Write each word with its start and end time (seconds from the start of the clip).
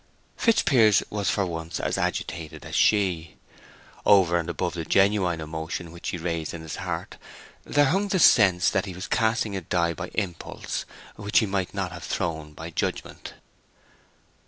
Fitzpiers 0.35 1.03
was 1.11 1.29
for 1.29 1.45
once 1.45 1.79
as 1.79 1.95
agitated 1.95 2.65
as 2.65 2.73
she. 2.73 3.35
Over 4.03 4.39
and 4.39 4.49
above 4.49 4.73
the 4.73 4.83
genuine 4.83 5.39
emotion 5.39 5.91
which 5.91 6.07
she 6.07 6.17
raised 6.17 6.55
in 6.55 6.63
his 6.63 6.77
heart 6.77 7.17
there 7.65 7.85
hung 7.85 8.07
the 8.07 8.17
sense 8.17 8.71
that 8.71 8.87
he 8.87 8.95
was 8.95 9.05
casting 9.05 9.55
a 9.55 9.61
die 9.61 9.93
by 9.93 10.07
impulse 10.15 10.85
which 11.17 11.37
he 11.37 11.45
might 11.45 11.75
not 11.75 11.91
have 11.91 12.01
thrown 12.03 12.53
by 12.53 12.71
judgment. 12.71 13.35